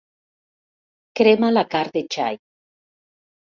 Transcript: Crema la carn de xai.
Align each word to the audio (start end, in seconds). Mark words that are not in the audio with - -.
Crema 1.19 1.53
la 1.53 1.65
carn 1.75 1.95
de 1.99 2.05
xai. 2.17 2.41